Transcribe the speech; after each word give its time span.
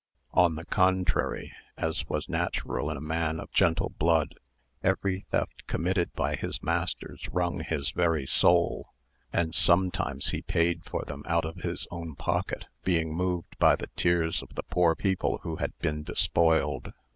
On 0.33 0.55
the 0.55 0.65
contrary, 0.65 1.53
as 1.77 2.09
was 2.09 2.27
natural 2.27 2.89
in 2.89 2.97
a 2.97 2.99
man 2.99 3.39
of 3.39 3.51
gentle 3.51 3.89
blood, 3.99 4.33
every 4.83 5.27
theft 5.29 5.67
committed 5.67 6.11
by 6.13 6.33
his 6.35 6.63
masters 6.63 7.29
wrung 7.31 7.59
his 7.59 7.91
very 7.91 8.25
soul, 8.25 8.95
and 9.31 9.53
sometimes 9.53 10.29
he 10.31 10.41
paid 10.41 10.83
for 10.85 11.03
them 11.05 11.21
out 11.27 11.45
of 11.45 11.57
his 11.57 11.85
own 11.91 12.15
pocket, 12.15 12.65
being 12.83 13.13
moved 13.13 13.55
by 13.59 13.75
the 13.75 13.91
tears 13.95 14.41
of 14.41 14.49
the 14.55 14.63
poor 14.63 14.95
people 14.95 15.37
who 15.43 15.57
had 15.57 15.77
been 15.77 16.01
despoiled. 16.01 16.93